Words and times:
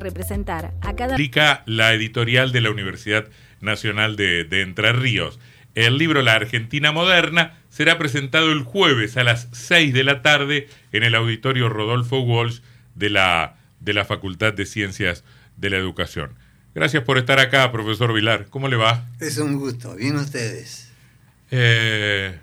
representar 0.00 0.74
a 0.80 0.94
cada... 0.94 1.16
Publica 1.16 1.64
la 1.66 1.92
editorial 1.92 2.52
de 2.52 2.60
la 2.60 2.70
Universidad 2.70 3.26
Nacional 3.60 4.14
de, 4.14 4.44
de, 4.44 4.62
Entre 4.62 4.92
Ríos. 4.92 5.40
El 5.74 5.98
libro 5.98 6.22
La 6.22 6.34
Argentina 6.34 6.92
Moderna 6.92 7.58
será 7.68 7.98
presentado 7.98 8.52
el 8.52 8.62
jueves 8.62 9.16
a 9.16 9.24
las 9.24 9.48
6 9.50 9.92
de 9.92 10.04
la 10.04 10.22
tarde 10.22 10.68
en 10.92 11.02
el 11.02 11.16
auditorio 11.16 11.68
Rodolfo 11.68 12.20
Walsh 12.20 12.60
de 12.94 13.10
la, 13.10 13.56
de 13.80 13.92
la 13.92 14.04
Facultad 14.04 14.52
de 14.52 14.66
Ciencias 14.66 15.24
de 15.56 15.70
la 15.70 15.78
Educación. 15.78 16.36
Gracias 16.76 17.02
por 17.02 17.18
estar 17.18 17.40
acá, 17.40 17.72
profesor 17.72 18.12
Vilar. 18.12 18.46
¿Cómo 18.50 18.68
le 18.68 18.76
va? 18.76 19.04
Es 19.18 19.38
un 19.38 19.58
gusto. 19.58 19.96
Bien 19.96 20.14
ustedes. 20.14 20.92
Eh, 21.50 22.38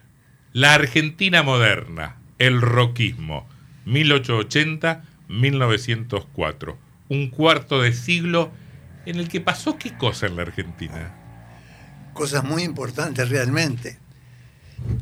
la 0.52 0.74
Argentina 0.74 1.42
Moderna, 1.42 2.18
el 2.38 2.60
roquismo, 2.60 3.48
1880-1904 3.86 6.76
un 7.10 7.30
cuarto 7.30 7.82
de 7.82 7.94
siglo 7.94 8.52
en 9.06 9.18
el 9.18 9.30
que 9.30 9.42
pasó 9.42 9.78
qué 9.78 9.98
cosa 9.98 10.26
en 10.28 10.36
la 10.36 10.44
Argentina. 10.44 11.14
Cosas 12.14 12.44
muy 12.44 12.64
importantes 12.64 13.30
realmente. 13.30 14.00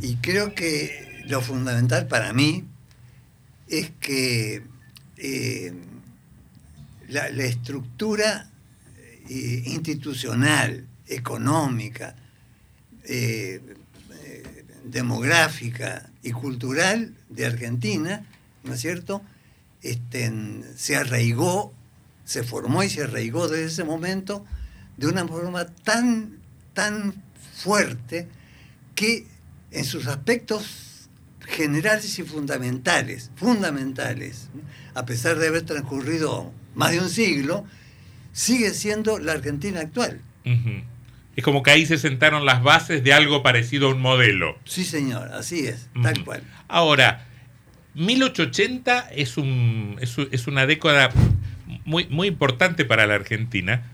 Y 0.01 0.17
creo 0.17 0.53
que 0.53 1.23
lo 1.25 1.41
fundamental 1.41 2.07
para 2.07 2.33
mí 2.33 2.65
es 3.67 3.91
que 3.99 4.63
eh, 5.17 5.73
la, 7.07 7.27
estructura 7.27 8.49
eh, 9.29 9.63
institucional, 9.65 10.85
económica, 11.07 12.15
eh, 13.05 13.61
demográfica 14.83 16.09
y 16.21 16.31
cultural 16.31 17.13
de 17.29 17.45
Argentina, 17.45 18.25
¿no 18.63 18.73
es 18.73 18.81
cierto?, 18.81 19.21
este, 19.81 20.31
se 20.75 20.95
arraigó 20.95 21.73
se 22.25 22.43
formó 22.43 22.83
y 22.83 22.89
se 22.89 23.03
arraigó 23.03 23.47
desde 23.47 23.65
ese 23.65 23.83
momento 23.83 24.45
de 24.97 25.07
una 25.07 25.27
forma 25.27 25.65
tan, 25.65 26.37
tan 26.73 27.13
fuerte 27.55 28.27
que 28.95 29.25
en 29.71 29.85
sus 29.85 30.07
aspectos 30.07 31.09
generales 31.47 32.17
y 32.19 32.23
fundamentales, 32.23 33.31
fundamentales, 33.35 34.49
a 34.93 35.05
pesar 35.05 35.37
de 35.37 35.47
haber 35.47 35.63
transcurrido 35.63 36.51
más 36.75 36.91
de 36.91 36.99
un 36.99 37.09
siglo, 37.09 37.65
sigue 38.31 38.71
siendo 38.71 39.19
la 39.19 39.33
Argentina 39.33 39.81
actual. 39.81 40.21
Es 41.35 41.43
como 41.43 41.63
que 41.63 41.71
ahí 41.71 41.85
se 41.85 41.97
sentaron 41.97 42.45
las 42.45 42.63
bases 42.63 43.03
de 43.03 43.13
algo 43.13 43.43
parecido 43.43 43.87
a 43.87 43.93
un 43.93 44.01
modelo. 44.01 44.57
Sí, 44.65 44.85
señor, 44.85 45.31
así 45.33 45.67
es, 45.67 45.89
tal 46.01 46.23
cual. 46.23 46.43
Ahora, 46.67 47.25
1880 47.95 49.09
es, 49.15 49.37
un, 49.37 49.97
es, 49.99 50.15
es 50.31 50.47
una 50.47 50.65
década 50.65 51.09
muy, 51.85 52.07
muy 52.07 52.27
importante 52.27 52.85
para 52.85 53.05
la 53.07 53.15
Argentina, 53.15 53.91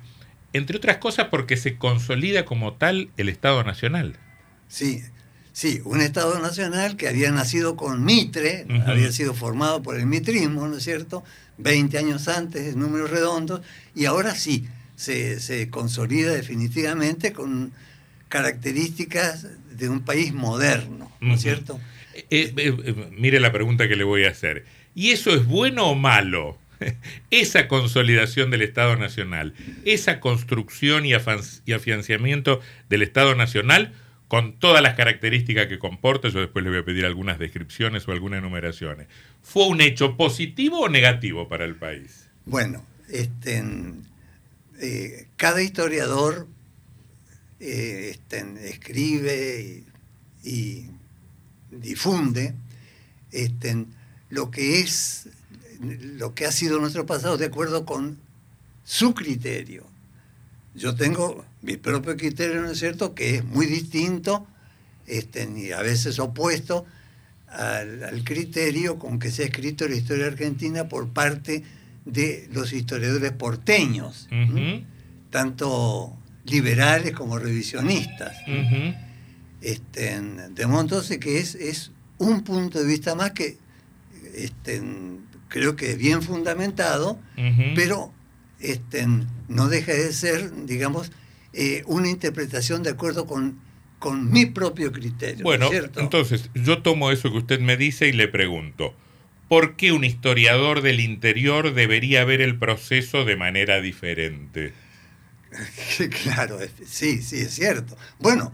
entre 0.53 0.77
otras 0.77 0.97
cosas 0.97 1.27
porque 1.29 1.57
se 1.57 1.77
consolida 1.77 2.45
como 2.45 2.73
tal 2.73 3.09
el 3.17 3.29
Estado 3.29 3.63
Nacional. 3.63 4.15
Sí, 4.67 5.01
sí, 5.53 5.81
un 5.85 6.01
Estado 6.01 6.39
Nacional 6.39 6.97
que 6.97 7.07
había 7.07 7.31
nacido 7.31 7.75
con 7.75 8.03
Mitre, 8.03 8.65
había 8.85 9.11
sido 9.11 9.33
formado 9.33 9.81
por 9.83 9.97
el 9.97 10.05
mitrismo, 10.05 10.67
¿no 10.67 10.77
es 10.77 10.83
cierto? 10.83 11.23
20 11.57 11.97
años 11.97 12.27
antes, 12.27 12.73
en 12.73 12.79
números 12.79 13.09
redondos, 13.09 13.61
y 13.95 14.05
ahora 14.05 14.35
sí, 14.35 14.67
se, 14.95 15.39
se 15.39 15.69
consolida 15.69 16.33
definitivamente 16.33 17.31
con 17.31 17.71
características 18.27 19.47
de 19.71 19.89
un 19.89 20.01
país 20.01 20.33
moderno, 20.33 21.11
¿no 21.19 21.33
es 21.33 21.41
cierto? 21.41 21.79
Eh, 22.13 22.25
eh, 22.29 22.53
eh, 22.57 23.09
mire 23.11 23.39
la 23.39 23.51
pregunta 23.51 23.87
que 23.87 23.95
le 23.95 24.03
voy 24.03 24.25
a 24.25 24.29
hacer. 24.29 24.65
¿Y 24.93 25.11
eso 25.11 25.33
es 25.33 25.45
bueno 25.45 25.87
o 25.87 25.95
malo? 25.95 26.57
esa 27.31 27.67
consolidación 27.67 28.51
del 28.51 28.61
Estado 28.61 28.95
Nacional, 28.95 29.53
esa 29.85 30.19
construcción 30.19 31.05
y, 31.05 31.13
afianciamiento 31.13 32.61
del 32.89 33.01
Estado 33.01 33.35
Nacional, 33.35 33.93
con 34.27 34.59
todas 34.59 34.83
las 34.83 34.93
características 34.95 35.67
que 35.67 35.79
comporta, 35.79 36.29
yo 36.29 36.39
después 36.39 36.63
le 36.63 36.69
voy 36.69 36.79
a 36.79 36.85
pedir 36.85 37.05
algunas 37.05 37.39
descripciones 37.39 38.07
o 38.07 38.11
algunas 38.11 38.39
enumeraciones, 38.39 39.07
¿fue 39.41 39.67
un 39.67 39.81
hecho 39.81 40.17
positivo 40.17 40.81
o 40.81 40.89
negativo 40.89 41.47
para 41.47 41.65
el 41.65 41.75
país? 41.75 42.29
Bueno, 42.45 42.85
este, 43.09 43.63
eh, 44.79 45.27
cada 45.35 45.63
historiador 45.63 46.47
eh, 47.59 48.11
este, 48.11 48.69
escribe 48.69 49.83
y, 50.43 50.47
y 50.47 50.89
difunde 51.71 52.53
este, 53.31 53.85
lo 54.29 54.51
que 54.51 54.81
es 54.81 55.29
lo 55.79 56.33
que 56.35 56.45
ha 56.45 56.51
sido 56.51 56.79
nuestro 56.79 57.05
pasado 57.05 57.37
de 57.37 57.45
acuerdo 57.45 57.85
con 57.85 58.17
su 58.83 59.13
criterio. 59.13 59.85
Yo 60.75 60.95
tengo 60.95 61.45
mi 61.61 61.77
propio 61.77 62.15
criterio, 62.17 62.61
¿no 62.61 62.71
es 62.71 62.79
cierto?, 62.79 63.15
que 63.15 63.35
es 63.35 63.45
muy 63.45 63.65
distinto 63.65 64.47
este, 65.07 65.49
y 65.55 65.71
a 65.71 65.81
veces 65.81 66.19
opuesto 66.19 66.85
al, 67.47 68.23
criterio 68.23 68.99
con 68.99 69.19
que 69.19 69.31
se 69.31 69.43
ha 69.43 69.45
escrito 69.45 69.87
la 69.87 69.95
historia 69.95 70.27
argentina 70.27 70.87
por 70.87 71.09
parte 71.09 71.63
de 72.05 72.47
los 72.51 72.73
historiadores 72.73 73.31
porteños, 73.31 74.27
tanto 75.29 76.15
liberales 76.45 77.13
como 77.13 77.39
revisionistas. 77.39 78.37
este, 79.61 80.21
de 80.21 80.67
modo 80.67 80.81
entonces 80.81 81.17
que 81.17 81.39
es, 81.39 81.55
es 81.55 81.91
un 82.17 82.43
punto 82.43 82.79
de 82.79 82.85
vista 82.85 83.15
más 83.15 83.31
que 83.31 83.57
este, 84.35 84.81
creo 85.49 85.75
que 85.75 85.91
es 85.91 85.97
bien 85.97 86.21
fundamentado, 86.21 87.19
pero 87.75 88.13
este, 88.59 89.05
no 89.47 89.67
deja 89.67 89.91
de 89.91 90.13
ser, 90.13 90.65
digamos, 90.65 91.11
eh, 91.53 91.83
una 91.87 92.09
interpretación 92.09 92.83
de 92.83 92.91
acuerdo 92.91 93.25
con, 93.25 93.59
con 93.97 94.31
mi 94.31 94.45
propio 94.45 94.91
criterio. 94.91 95.43
Bueno, 95.43 95.69
entonces 95.97 96.49
yo 96.53 96.81
tomo 96.81 97.11
eso 97.11 97.31
que 97.31 97.39
usted 97.39 97.59
me 97.59 97.75
dice 97.75 98.07
y 98.07 98.13
le 98.13 98.27
pregunto, 98.27 98.93
¿por 99.47 99.75
qué 99.75 99.91
un 99.91 100.03
historiador 100.03 100.81
del 100.81 100.99
interior 100.99 101.73
debería 101.73 102.23
ver 102.23 102.41
el 102.41 102.57
proceso 102.57 103.25
de 103.25 103.35
manera 103.35 103.81
diferente? 103.81 104.73
claro, 106.23 106.59
sí, 106.85 107.21
sí, 107.21 107.37
es 107.37 107.51
cierto. 107.51 107.97
Bueno, 108.19 108.53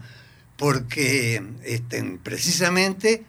porque 0.56 1.42
este, 1.64 2.18
precisamente 2.22 3.24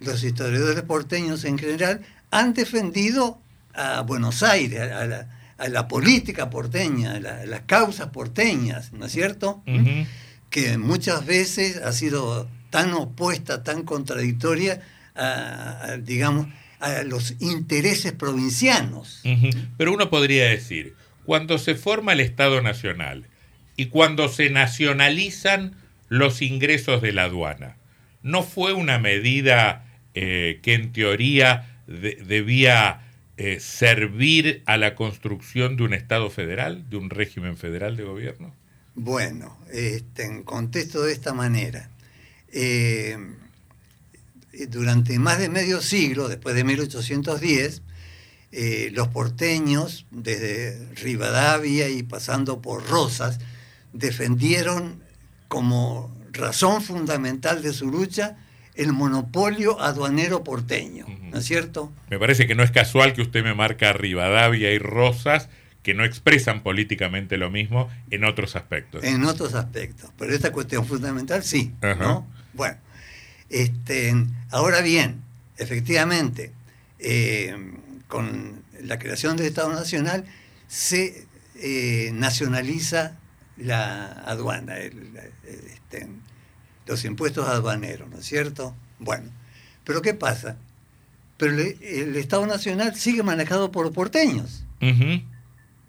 los 0.00 0.22
historiadores 0.22 0.82
porteños 0.82 1.44
en 1.44 1.58
general 1.58 2.02
han 2.30 2.54
defendido 2.54 3.40
a 3.74 4.02
Buenos 4.02 4.42
Aires, 4.42 4.80
a 4.80 5.68
la, 5.68 5.88
política 5.88 6.50
porteña, 6.50 7.14
a, 7.14 7.20
las 7.20 7.60
causas 7.62 8.08
porteñas, 8.08 8.92
¿no 8.92 9.06
es 9.06 9.12
cierto? 9.12 9.62
Que 10.50 10.78
muchas 10.78 11.26
veces 11.26 11.76
ha 11.76 11.92
sido 11.92 12.48
tan 12.70 12.92
opuesta, 12.92 13.62
tan 13.62 13.82
contradictoria 13.82 14.82
a, 15.14 15.96
digamos, 16.02 16.48
a 16.80 17.02
los 17.02 17.34
intereses 17.40 18.12
provincianos. 18.12 19.22
Pero 19.76 19.92
uno 19.92 20.10
podría 20.10 20.48
decir, 20.48 20.94
cuando 21.24 21.58
se 21.58 21.74
forma 21.74 22.12
el 22.12 22.20
Estado 22.20 22.62
Nacional 22.62 23.26
y 23.76 23.86
cuando 23.86 24.28
se 24.28 24.50
nacionalizan 24.50 25.74
los 26.08 26.42
ingresos 26.42 27.02
de 27.02 27.12
la 27.12 27.24
aduana, 27.24 27.76
¿no 28.22 28.42
fue 28.42 28.72
una 28.72 28.98
medida 28.98 29.84
eh, 30.14 30.60
que 30.62 30.74
en 30.74 30.92
teoría 30.92 31.77
debía 31.88 33.02
eh, 33.36 33.60
servir 33.60 34.62
a 34.66 34.76
la 34.76 34.94
construcción 34.94 35.76
de 35.76 35.84
un 35.84 35.94
Estado 35.94 36.30
federal, 36.30 36.88
de 36.90 36.96
un 36.96 37.10
régimen 37.10 37.56
federal 37.56 37.96
de 37.96 38.04
gobierno? 38.04 38.54
Bueno, 38.94 39.56
este, 39.72 40.42
contesto 40.44 41.02
de 41.02 41.12
esta 41.12 41.32
manera. 41.32 41.88
Eh, 42.52 43.16
durante 44.68 45.18
más 45.18 45.38
de 45.38 45.48
medio 45.48 45.80
siglo, 45.80 46.28
después 46.28 46.54
de 46.54 46.64
1810, 46.64 47.82
eh, 48.50 48.90
los 48.92 49.08
porteños, 49.08 50.06
desde 50.10 50.88
Rivadavia 50.96 51.88
y 51.88 52.02
pasando 52.02 52.60
por 52.60 52.86
Rosas, 52.88 53.38
defendieron 53.92 55.02
como 55.48 56.14
razón 56.32 56.82
fundamental 56.82 57.62
de 57.62 57.72
su 57.72 57.90
lucha 57.90 58.36
el 58.78 58.92
monopolio 58.92 59.80
aduanero 59.80 60.44
porteño, 60.44 61.04
¿no 61.30 61.38
es 61.38 61.44
cierto? 61.44 61.92
Me 62.10 62.18
parece 62.18 62.46
que 62.46 62.54
no 62.54 62.62
es 62.62 62.70
casual 62.70 63.12
que 63.12 63.22
usted 63.22 63.42
me 63.42 63.52
marca 63.52 63.92
Rivadavia 63.92 64.72
y 64.72 64.78
Rosas 64.78 65.48
que 65.82 65.94
no 65.94 66.04
expresan 66.04 66.62
políticamente 66.62 67.38
lo 67.38 67.50
mismo 67.50 67.90
en 68.10 68.24
otros 68.24 68.54
aspectos. 68.54 69.02
En 69.02 69.24
otros 69.24 69.54
aspectos, 69.54 70.10
pero 70.16 70.32
esta 70.32 70.52
cuestión 70.52 70.86
fundamental 70.86 71.42
sí, 71.42 71.72
¿no? 71.82 72.26
Bueno, 72.54 72.76
este, 73.50 74.14
ahora 74.50 74.80
bien, 74.80 75.22
efectivamente, 75.56 76.52
eh, 77.00 77.56
con 78.06 78.62
la 78.80 78.98
creación 78.98 79.36
del 79.36 79.46
Estado 79.46 79.72
Nacional 79.72 80.24
se 80.68 81.26
eh, 81.56 82.10
nacionaliza 82.14 83.16
la 83.56 84.06
aduana, 84.26 84.76
este, 84.78 86.06
los 86.88 87.04
impuestos 87.04 87.46
aduaneros, 87.46 88.08
¿no 88.08 88.18
es 88.18 88.24
cierto? 88.24 88.74
Bueno, 88.98 89.30
pero 89.84 90.02
¿qué 90.02 90.14
pasa? 90.14 90.56
Pero 91.36 91.52
el, 91.52 92.16
Estado 92.16 92.46
Nacional 92.46 92.96
sigue 92.96 93.22
manejado 93.22 93.70
por 93.70 93.84
los 93.86 93.94
porteños. 93.94 94.64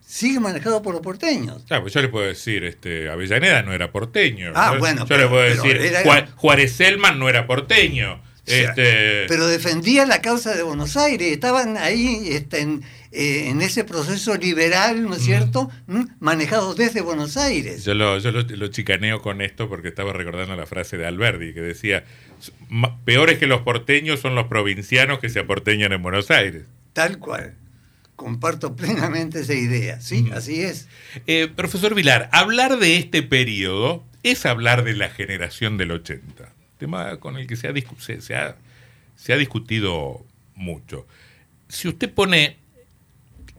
sigue 0.05 0.39
manejado 0.39 0.81
por 0.81 0.93
los 0.93 1.01
porteños. 1.01 1.63
Claro, 1.67 1.83
pues 1.83 1.93
yo 1.93 2.01
le 2.01 2.09
puedo 2.09 2.25
decir, 2.27 2.63
este, 2.63 3.09
Avellaneda 3.09 3.61
no 3.63 3.73
era 3.73 3.91
porteño. 3.91 4.51
Ah, 4.55 4.71
Yo- 4.73 4.79
bueno, 4.79 5.01
Yo 5.01 5.07
pero- 5.07 5.23
le 5.23 5.29
puedo 5.29 5.43
decir, 5.43 5.77
era- 5.77 6.27
Juárez 6.35 6.73
Selman 6.73 7.17
no 7.19 7.29
era 7.29 7.47
porteño. 7.47 8.21
Este, 8.53 9.25
Pero 9.27 9.47
defendía 9.47 10.05
la 10.05 10.21
causa 10.21 10.55
de 10.55 10.63
Buenos 10.63 10.97
Aires, 10.97 11.31
estaban 11.31 11.77
ahí 11.77 12.29
este, 12.31 12.61
en, 12.61 12.81
eh, 13.11 13.49
en 13.49 13.61
ese 13.61 13.83
proceso 13.83 14.35
liberal, 14.35 15.03
¿no 15.03 15.15
es 15.15 15.23
cierto?, 15.23 15.69
¿Mm? 15.87 16.05
manejado 16.19 16.73
desde 16.75 17.01
Buenos 17.01 17.37
Aires. 17.37 17.83
Yo, 17.85 17.93
lo, 17.93 18.17
yo 18.19 18.31
lo, 18.31 18.41
lo 18.41 18.67
chicaneo 18.67 19.21
con 19.21 19.41
esto 19.41 19.69
porque 19.69 19.87
estaba 19.87 20.13
recordando 20.13 20.55
la 20.55 20.65
frase 20.65 20.97
de 20.97 21.05
Alberti 21.05 21.53
que 21.53 21.61
decía, 21.61 22.03
"Ma- 22.69 22.97
peores 23.05 23.37
que 23.39 23.47
los 23.47 23.61
porteños 23.61 24.19
son 24.19 24.35
los 24.35 24.47
provincianos 24.47 25.19
que 25.19 25.29
se 25.29 25.39
aporteñan 25.39 25.91
en 25.93 26.01
Buenos 26.01 26.31
Aires. 26.31 26.63
Tal 26.93 27.19
cual. 27.19 27.55
Comparto 28.15 28.75
plenamente 28.75 29.39
esa 29.39 29.53
idea, 29.53 30.01
sí, 30.01 30.29
así 30.33 30.61
es. 30.61 30.87
Eh, 31.25 31.47
profesor 31.55 31.95
Vilar, 31.95 32.27
hablar 32.33 32.77
de 32.77 32.97
este 32.97 33.23
periodo 33.23 34.03
es 34.23 34.45
hablar 34.45 34.83
de 34.83 34.93
la 34.93 35.09
generación 35.09 35.77
del 35.77 35.91
80, 35.91 36.51
tema 36.79 37.17
con 37.17 37.37
el 37.37 37.45
que 37.45 37.55
se 37.55 37.67
ha, 37.67 37.73
se 38.19 38.35
ha, 38.35 38.55
se 39.15 39.33
ha 39.33 39.37
discutido 39.37 40.25
mucho. 40.55 41.05
Si 41.67 41.87
usted 41.87 42.11
pone 42.11 42.57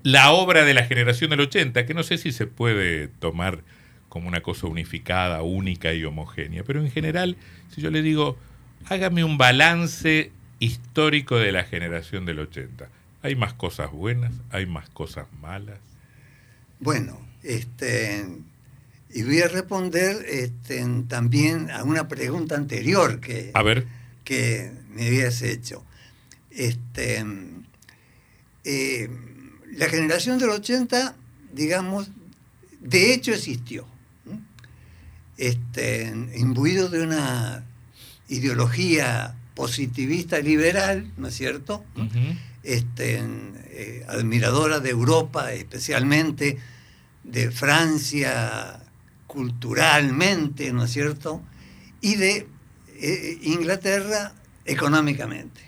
la 0.03 0.33
obra 0.33 0.65
de 0.65 0.75
la 0.75 0.85
generación 0.85 1.31
del 1.31 1.41
80, 1.41 1.87
que 1.87 1.95
no 1.95 2.03
sé 2.03 2.19
si 2.19 2.33
se 2.33 2.47
puede 2.47 3.09
tomar 3.09 3.63
como 4.09 4.27
una 4.27 4.41
cosa 4.41 4.67
unificada, 4.67 5.43
única 5.43 5.93
y 5.95 6.05
homogénea, 6.05 6.65
pero 6.65 6.81
en 6.81 6.91
general, 6.91 7.37
si 7.73 7.81
yo 7.81 7.91
le 7.91 8.03
digo, 8.03 8.37
hágame 8.87 9.23
un 9.23 9.39
balance 9.39 10.33
histórico 10.59 11.37
de 11.37 11.53
la 11.53 11.65
generación 11.65 12.27
del 12.27 12.41
80, 12.41 12.89
hay 13.23 13.37
más 13.37 13.53
cosas 13.53 13.93
buenas, 13.93 14.33
hay 14.51 14.67
más 14.67 14.89
cosas 14.89 15.27
malas. 15.41 15.79
Bueno, 16.81 17.21
este, 17.43 18.27
y 19.13 19.23
voy 19.23 19.41
a 19.41 19.49
responder 19.49 20.25
este, 20.29 20.85
también 21.09 21.71
a 21.71 21.83
una 21.85 22.07
pregunta 22.09 22.55
anterior 22.57 23.21
que, 23.21 23.51
A 23.55 23.63
ver. 23.63 23.87
que 24.25 24.73
me 24.91 25.07
habías 25.07 25.43
hecho. 25.43 25.85
Este, 26.51 27.25
eh, 28.65 29.11
la 29.77 29.89
generación 29.89 30.39
del 30.39 30.51
80, 30.51 31.17
digamos, 31.53 32.11
de 32.81 33.13
hecho 33.13 33.33
existió. 33.33 33.87
Este, 35.37 36.13
imbuido 36.37 36.89
de 36.91 37.03
una 37.03 37.65
ideología 38.29 39.35
positivista 39.55 40.39
liberal, 40.39 41.11
¿no 41.17 41.29
es 41.29 41.35
cierto? 41.35 41.85
Este, 42.63 43.21
eh, 43.71 44.05
admiradora 44.07 44.81
de 44.81 44.91
Europa, 44.91 45.53
especialmente 45.53 46.59
de 47.25 47.51
Francia 47.51 48.81
culturalmente, 49.31 50.73
¿no 50.73 50.83
es 50.85 50.91
cierto? 50.91 51.41
Y 52.01 52.17
de 52.17 52.49
eh, 52.97 53.39
Inglaterra 53.43 54.35
económicamente. 54.65 55.61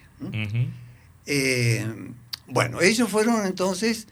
Eh, 1.26 1.86
bueno, 2.48 2.80
ellos 2.80 3.08
fueron 3.08 3.46
entonces 3.46 4.08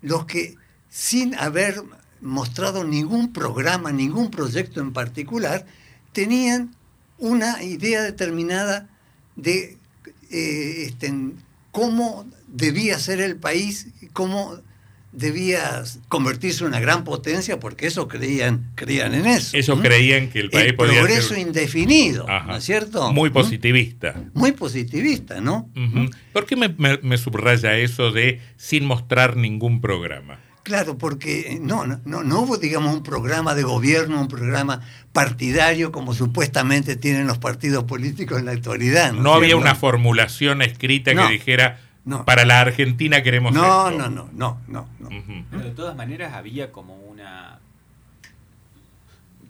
los 0.00 0.24
que, 0.24 0.56
sin 0.88 1.34
haber 1.34 1.82
mostrado 2.22 2.82
ningún 2.82 3.30
programa, 3.34 3.92
ningún 3.92 4.30
proyecto 4.30 4.80
en 4.80 4.94
particular, 4.94 5.66
tenían 6.12 6.74
una 7.18 7.62
idea 7.62 8.00
determinada 8.00 8.88
de 9.36 9.76
eh, 10.30 10.84
este, 10.86 11.12
cómo 11.72 12.26
debía 12.48 12.98
ser 12.98 13.20
el 13.20 13.36
país, 13.36 13.88
cómo 14.14 14.60
debía 15.16 15.82
convertirse 16.08 16.62
en 16.64 16.68
una 16.68 16.80
gran 16.80 17.04
potencia, 17.04 17.60
porque 17.60 17.86
eso 17.86 18.08
creían, 18.08 18.70
creían 18.74 19.14
en 19.14 19.26
eso. 19.26 19.56
¿m? 19.56 19.82
creían 19.82 20.28
que 20.28 20.40
el 20.40 20.50
país 20.50 20.66
el 20.70 20.74
podía 20.74 21.00
progreso 21.00 21.28
ser 21.30 21.38
indefinido, 21.38 22.28
Ajá. 22.28 22.46
¿no 22.52 22.56
es 22.56 22.64
cierto? 22.64 23.12
muy 23.12 23.28
¿m? 23.28 23.34
positivista. 23.34 24.14
Muy 24.34 24.52
positivista, 24.52 25.40
¿no? 25.40 25.70
Ujú. 25.76 26.10
¿Por 26.32 26.46
qué 26.46 26.56
me, 26.56 26.68
me- 26.76 26.98
me 27.02 27.16
subraya 27.18 27.76
eso 27.78 28.10
de 28.12 28.40
sin 28.56 28.84
mostrar 28.84 29.36
ningún 29.36 29.80
programa? 29.80 30.40
Claro, 30.64 30.96
porque 30.96 31.58
no, 31.60 31.86
no, 31.86 32.00
no, 32.06 32.24
no 32.24 32.40
hubo, 32.40 32.56
digamos, 32.56 32.94
un 32.94 33.02
programa 33.02 33.54
de 33.54 33.62
gobierno, 33.64 34.18
un 34.18 34.28
programa 34.28 34.80
partidario 35.12 35.92
como 35.92 36.14
supuestamente 36.14 36.96
tienen 36.96 37.26
los 37.26 37.36
partidos 37.38 37.84
políticos 37.84 38.38
en 38.38 38.46
la 38.46 38.52
actualidad. 38.52 39.12
No, 39.12 39.34
había 39.34 39.56
una 39.56 39.74
formulación 39.74 40.62
escrita 40.62 41.12
No. 41.14 41.26
que 41.26 41.34
dijera 41.34 41.80
No. 42.04 42.24
para 42.26 42.44
la 42.44 42.60
Argentina 42.60 43.22
queremos 43.22 43.52
No, 43.54 43.88
esto". 43.88 43.98
no, 43.98 44.28
no, 44.32 44.58
no, 44.68 44.88
no. 44.98 45.08
Pero 45.50 45.62
de 45.64 45.70
todas 45.70 45.96
maneras 45.96 46.34
había 46.34 46.70
como 46.72 46.96
una... 46.96 47.58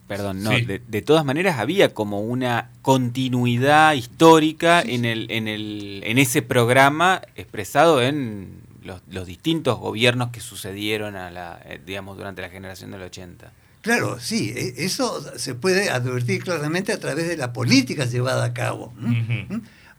Perdón, 0.06 0.43
no, 0.43 0.51
Sí. 0.53 0.61
de, 0.67 0.83
de 0.87 1.03
todas 1.03 1.25
maneras 1.25 1.59
había 1.59 1.95
como 1.95 2.21
una 2.21 2.69
continuidad 2.83 3.95
histórica 3.95 4.83
en, 4.83 5.05
el, 5.06 5.31
en, 5.31 5.49
el, 5.49 6.03
en 6.05 6.19
ese 6.19 6.43
programa 6.43 7.23
expresado 7.37 8.03
en 8.03 8.59
los, 8.83 9.01
los 9.11 9.27
distintos 9.27 9.79
gobiernos 9.79 10.29
que 10.29 10.41
sucedieron 10.41 11.17
a 11.17 11.31
la, 11.31 11.59
eh, 11.65 11.81
digamos, 11.85 12.19
durante 12.19 12.43
la 12.43 12.51
generación 12.51 12.91
del 12.91 13.01
80. 13.03 13.51
Claro, 13.81 14.21
sí, 14.21 14.53
e- 14.55 14.85
eso 14.85 15.25
se 15.39 15.55
puede 15.55 15.89
advertir 15.89 16.45
claramente 16.45 16.93
a 16.93 17.01
través 17.01 17.27
de 17.27 17.39
la 17.39 17.55
política 17.55 18.05
llevada 18.05 18.45
a 18.45 18.53
cabo. 18.53 18.93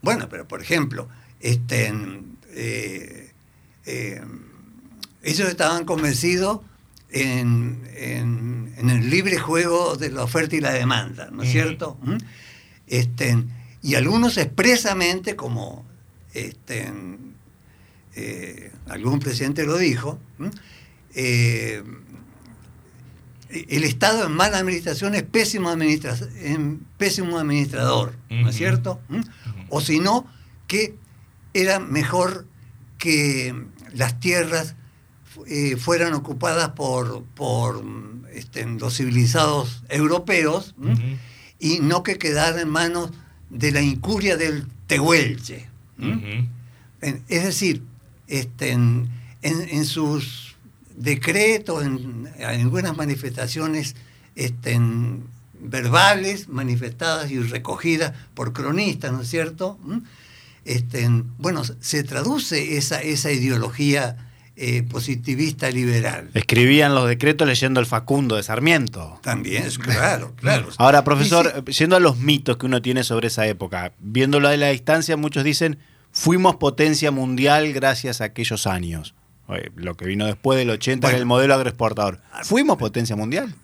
Bueno, 0.02 0.28
pero 0.28 0.46
por 0.46 0.62
ejemplo, 0.62 1.08
este, 1.40 1.92
eh, 2.56 3.30
eh, 3.84 4.20
ellos 5.22 5.48
estaban 5.48 5.84
convencidos 5.84 6.60
en, 7.10 7.82
en- 7.96 8.74
en 8.76 8.90
el 8.90 9.08
libre 9.10 9.38
juego 9.38 9.96
de 9.96 10.10
la 10.10 10.22
oferta 10.24 10.56
y 10.56 10.60
la 10.60 10.72
demanda, 10.72 11.28
¿no 11.32 11.42
es 11.42 11.50
cierto? 11.52 11.96
¿m? 12.04 12.18
Este, 12.86 13.36
y 13.82 13.94
algunos 13.94 14.36
expresamente, 14.38 15.34
como 15.36 15.84
este, 16.34 16.92
eh, 18.14 18.72
algún 18.88 19.18
presidente 19.20 19.64
lo 19.64 19.78
dijo, 19.78 20.18
¿m? 20.38 20.50
eh, 21.14 21.82
el 23.48 23.84
Estado 23.84 24.26
en 24.26 24.32
mala 24.32 24.58
administración 24.58 25.14
es 25.14 25.22
pésimo, 25.22 25.70
administra 25.70 26.16
en 26.40 26.80
pésimo 26.98 27.38
administrador, 27.38 28.14
¿no 28.28 28.50
es 28.50 28.56
cierto? 28.56 29.00
¿Mm? 29.08 29.20
O 29.70 29.80
si 29.80 30.00
no, 30.00 30.26
que 30.66 30.96
era 31.60 31.78
mejor 31.80 32.46
que 32.98 33.54
las 33.92 34.18
tierras 34.20 34.74
eh, 35.46 35.76
fueran 35.76 36.14
ocupadas 36.14 36.70
por, 36.70 37.22
por 37.34 37.84
este, 38.32 38.64
los 38.66 38.96
civilizados 38.96 39.82
europeos 39.88 40.74
y 41.58 41.80
no 41.80 42.02
que 42.02 42.18
quedara 42.18 42.60
en 42.60 42.68
manos 42.68 43.10
de 43.50 43.70
la 43.72 43.80
incuria 43.82 44.36
del 44.36 44.66
tehuelche. 44.86 45.68
Es 47.28 47.44
decir, 47.44 47.82
este, 48.26 48.70
en, 48.72 49.08
en- 49.42 49.68
en 49.68 49.84
sus 49.84 50.56
decretos, 50.96 51.84
en, 51.84 52.28
en 52.36 52.44
algunas 52.44 52.96
manifestaciones 52.96 53.94
este, 54.34 54.78
verbales, 55.60 56.48
manifestadas 56.48 57.30
y 57.30 57.38
recogidas 57.40 58.12
por 58.34 58.52
cronistas, 58.52 59.12
¿no 59.12 59.22
es 59.22 59.28
cierto? 59.28 59.78
¿Mm? 59.84 59.98
Este, 60.66 61.02
en- 61.04 61.24
bueno, 61.38 61.62
se 61.80 62.02
traduce 62.02 62.76
esa, 62.76 63.00
esa 63.00 63.30
ideología 63.32 64.16
eh, 64.56 64.82
positivista 64.82 65.70
liberal. 65.70 66.30
Escribían 66.34 66.94
los 66.94 67.06
decretos 67.08 67.46
leyendo 67.46 67.78
el 67.78 67.86
Facundo 67.86 68.36
de 68.36 68.42
Sarmiento. 68.42 69.20
También, 69.22 69.64
claro, 69.80 70.34
claro. 70.36 70.68
Ahora, 70.78 71.04
profesor, 71.04 71.62
sí, 71.66 71.72
yendo 71.72 71.96
a 71.96 72.00
los 72.00 72.18
mitos 72.18 72.56
que 72.56 72.66
uno 72.66 72.82
tiene 72.82 73.04
sobre 73.04 73.28
esa 73.28 73.46
época, 73.46 73.92
viéndolo 74.00 74.48
de 74.48 74.56
la 74.56 74.68
distancia, 74.70 75.16
muchos 75.16 75.44
dicen, 75.44 75.78
fuimos 76.10 76.56
potencia 76.56 77.10
mundial 77.10 77.72
gracias 77.72 78.20
a 78.20 78.24
aquellos 78.24 78.66
años. 78.66 79.14
Oye, 79.46 79.70
Lo 79.76 79.94
que 79.94 80.06
vino 80.06 80.26
después 80.26 80.58
del 80.58 80.70
80 80.70 81.06
Bueno. 81.06 81.10
era 81.16 81.20
el 81.20 81.26
modelo 81.26 81.54
agroexportador. 81.54 82.20
¿Fuimos 82.42 82.76
potencia 82.78 83.14
mundial? 83.14 83.54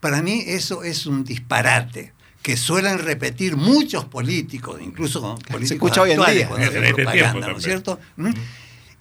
Para 0.00 0.22
mí 0.22 0.42
eso 0.46 0.84
es 0.84 1.06
un 1.06 1.24
disparate 1.24 2.12
que 2.46 2.56
suelen 2.56 3.00
repetir 3.00 3.56
muchos 3.56 4.04
políticos, 4.04 4.80
incluso 4.80 5.34
políticos 5.50 5.72
escucha 5.72 6.02
hoy 6.02 6.12
en 6.12 6.20
día. 6.20 6.46
cuando 6.46 6.64
En 6.64 6.76
hacen 6.76 6.94
propaganda, 6.94 7.48
¿no 7.48 7.56
es 7.56 7.64
cierto? 7.64 7.98
¿Mm? 8.14 8.30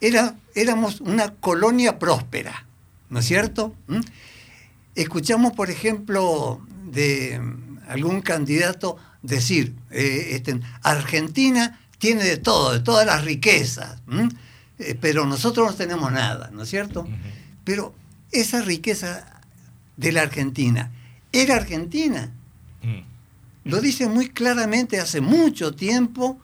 Era, 0.02 0.36
éramos 0.56 1.00
una 1.00 1.32
colonia 1.36 2.00
próspera, 2.00 2.66
¿no 3.12 3.20
es 3.20 3.26
cierto? 3.28 3.76
¿Mm? 3.86 4.00
Escuchamos, 4.96 5.52
por 5.54 5.70
ejemplo, 5.70 6.60
de 6.86 7.40
algún 7.88 8.22
candidato 8.22 8.98
decir, 9.22 9.76
eh, 9.92 10.30
este, 10.32 10.60
Argentina 10.82 11.80
tiene 12.00 12.24
de 12.24 12.38
todo, 12.38 12.74
de 12.74 12.80
todas 12.80 13.06
las 13.06 13.26
riquezas, 13.26 14.02
¿m? 14.10 14.28
Eh, 14.80 14.98
pero 15.00 15.28
nosotros 15.28 15.70
no 15.70 15.76
tenemos 15.76 16.12
nada, 16.12 16.50
¿no 16.52 16.64
es 16.64 16.70
cierto? 16.70 17.08
Pero 17.64 17.94
esa 18.32 18.64
riqueza 18.64 19.40
de 19.98 20.12
la 20.14 20.24
Argentina, 20.24 20.92
¿era 21.32 21.58
Argentina? 21.58 22.32
Mm. 22.82 23.14
Lo 23.66 23.82
dice 23.82 24.08
muy 24.08 24.30
claramente 24.30 25.00
hace 25.00 25.22
mucho 25.22 25.74
tiempo 25.76 26.40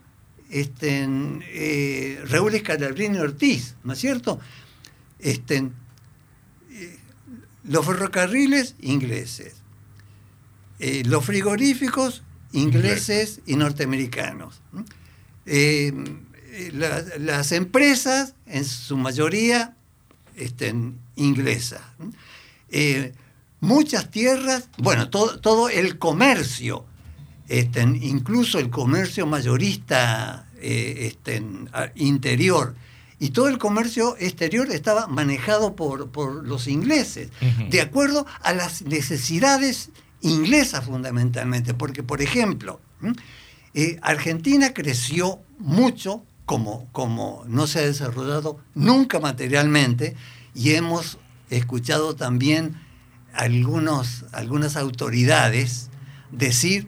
este, 0.50 1.08
eh, 1.54 2.20
Raúl 2.28 2.56
Escalabrini 2.56 3.20
Ortiz, 3.20 3.76
¿no 3.84 3.94
es 3.94 4.00
cierto? 4.00 4.40
Este, 5.20 5.70
eh, 6.72 6.98
los 7.64 7.86
ferrocarriles 7.86 8.76
ingleses, 8.82 9.54
eh, 10.80 11.04
los 11.06 11.24
frigoríficos 11.24 12.24
ingleses 12.54 13.40
y 13.46 13.56
norteamericanos. 13.56 14.62
Eh, 15.46 15.94
la- 16.74 17.06
las 17.20 17.52
empresas, 17.54 18.34
en 18.48 18.66
su 18.66 18.98
mayoría, 18.98 19.78
estén 20.36 20.98
inglesas. 21.16 21.82
Muchas 23.62 24.10
tierras, 24.10 24.70
bueno, 24.80 25.10
todo, 25.12 25.40
todo 25.40 25.70
el 25.70 26.00
comercio, 26.00 26.84
este, 27.52 27.82
incluso 27.82 28.60
el 28.60 28.70
comercio 28.70 29.26
mayorista 29.28 30.48
eh, 30.62 31.08
este, 31.12 31.44
a- 31.74 31.92
interior, 31.96 32.76
y 33.20 33.32
todo 33.32 33.50
el 33.50 33.58
comercio 33.58 34.16
exterior 34.20 34.72
estaba 34.72 35.08
manejado 35.08 35.76
por, 35.76 36.10
por 36.12 36.48
los 36.48 36.68
ingleses, 36.68 37.30
de 37.70 37.82
acuerdo 37.82 38.26
a 38.42 38.54
las 38.54 38.82
necesidades 38.84 39.90
inglesas 40.22 40.86
fundamentalmente, 40.86 41.74
porque 41.74 42.04
por 42.04 42.22
ejemplo, 42.22 42.80
eh, 43.74 43.98
Argentina 44.02 44.74
creció 44.74 45.40
mucho 45.60 46.24
como, 46.46 46.88
como 46.94 47.44
no 47.48 47.68
se 47.68 47.80
ha 47.80 47.84
desarrollado 47.84 48.60
nunca 48.76 49.20
materialmente 49.20 50.16
y 50.56 50.72
hemos 50.72 51.18
escuchado 51.50 52.16
también 52.16 52.76
algunos, 53.34 54.26
algunas 54.32 54.76
autoridades 54.78 55.90
decir, 56.32 56.88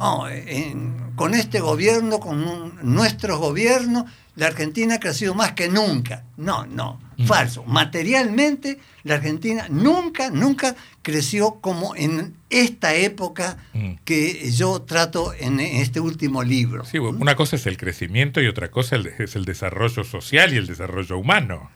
"Oh, 0.00 0.26
en- 0.28 1.12
con 1.14 1.34
este 1.34 1.60
gobierno, 1.60 2.18
con 2.20 2.42
un- 2.42 2.78
nuestro 2.82 3.38
gobierno, 3.38 4.06
la 4.36 4.46
Argentina 4.46 4.94
ha 4.94 5.00
crecido 5.00 5.34
más 5.34 5.52
que 5.52 5.68
nunca. 5.68 6.24
No, 6.38 6.64
no, 6.66 6.98
Mm. 7.18 7.26
falso. 7.26 7.62
Materialmente, 7.64 8.78
la 9.02 9.16
Argentina 9.16 9.66
nunca, 9.68 10.30
nunca 10.30 10.74
creció 11.02 11.56
como 11.60 11.94
en 11.94 12.34
esta 12.48 12.94
época 12.94 13.58
Mm. 13.74 13.92
que 14.04 14.50
yo 14.50 14.80
trato 14.82 15.34
en 15.38 15.60
este 15.60 16.00
último 16.00 16.42
libro. 16.42 16.84
Sí, 16.86 16.98
una 16.98 17.36
cosa 17.36 17.56
es 17.56 17.66
el 17.66 17.76
crecimiento 17.76 18.40
y 18.40 18.46
otra 18.46 18.70
cosa 18.70 18.96
el- 18.96 19.08
es 19.18 19.36
el 19.36 19.44
desarrollo 19.44 20.04
social 20.04 20.54
y 20.54 20.56
el 20.56 20.66
desarrollo 20.66 21.18
humano. 21.18 21.70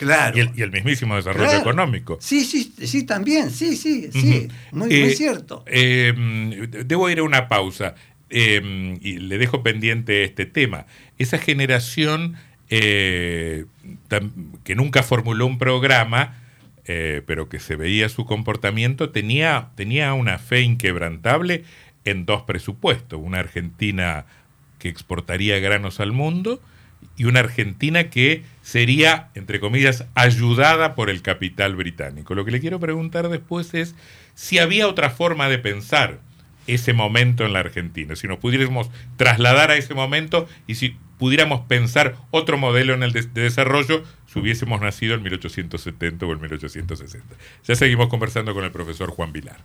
Claro. 0.00 0.34
Y 0.36 0.40
el, 0.40 0.50
y 0.56 0.62
el 0.62 0.72
mismísimo 0.72 1.14
desarrollo 1.16 1.44
Claro. 1.50 1.60
económico. 1.60 2.16
Sí, 2.20 2.42
sí, 2.44 2.72
sí, 2.86 3.04
también, 3.04 3.50
sí, 3.50 3.76
sí, 3.76 4.08
sí, 4.12 4.48
muy, 4.72 4.92
Eh, 4.94 5.00
muy 5.04 5.10
cierto. 5.14 5.62
eh, 5.66 6.14
mm, 6.16 6.86
debo 6.86 7.10
ir 7.10 7.18
a 7.18 7.22
una 7.22 7.48
pausa 7.48 7.94
eh, 8.30 8.96
y 9.02 9.18
le 9.18 9.36
dejo 9.38 9.62
pendiente 9.62 10.24
este 10.24 10.46
tema. 10.46 10.86
Esa 11.18 11.36
generación 11.38 12.36
eh, 12.70 13.66
que 14.64 14.74
nunca 14.74 15.02
formuló 15.02 15.44
un 15.46 15.58
programa, 15.58 16.38
eh, 16.86 17.22
pero 17.26 17.48
que 17.48 17.58
se 17.58 17.76
veía 17.76 18.08
su 18.08 18.24
comportamiento, 18.24 19.10
tenía, 19.10 19.68
tenía 19.74 20.14
una 20.14 20.38
fe 20.38 20.62
inquebrantable 20.62 21.64
en 22.04 22.24
dos 22.24 22.42
presupuestos. 22.44 23.20
Una 23.22 23.40
Argentina 23.40 24.24
que 24.78 24.88
exportaría 24.88 25.58
granos 25.58 26.00
al 26.00 26.12
mundo 26.12 26.62
y 27.20 27.26
una 27.26 27.40
Argentina 27.40 28.08
que 28.08 28.44
sería, 28.62 29.28
entre 29.34 29.60
comillas, 29.60 30.06
ayudada 30.14 30.94
por 30.94 31.10
el 31.10 31.20
capital 31.20 31.76
británico. 31.76 32.34
Lo 32.34 32.46
que 32.46 32.50
le 32.50 32.60
quiero 32.60 32.80
preguntar 32.80 33.28
después 33.28 33.74
es 33.74 33.94
si 34.34 34.58
había 34.58 34.88
otra 34.88 35.10
forma 35.10 35.50
de 35.50 35.58
pensar 35.58 36.20
ese 36.66 36.94
momento 36.94 37.44
en 37.44 37.52
la 37.52 37.58
Argentina, 37.58 38.16
si 38.16 38.26
nos 38.26 38.38
pudiéramos 38.38 38.88
trasladar 39.18 39.70
a 39.70 39.76
ese 39.76 39.92
momento 39.92 40.48
y 40.66 40.76
si 40.76 40.96
pudiéramos 41.18 41.60
pensar 41.66 42.16
otro 42.30 42.56
modelo 42.56 42.94
en 42.94 43.02
el 43.02 43.12
de, 43.12 43.20
de 43.20 43.42
desarrollo 43.42 44.02
si 44.24 44.38
hubiésemos 44.38 44.80
nacido 44.80 45.14
en 45.14 45.22
1870 45.22 46.24
o 46.24 46.32
en 46.32 46.40
1860. 46.40 47.36
Ya 47.68 47.74
seguimos 47.74 48.08
conversando 48.08 48.54
con 48.54 48.64
el 48.64 48.70
profesor 48.70 49.10
Juan 49.10 49.30
Vilar. 49.30 49.58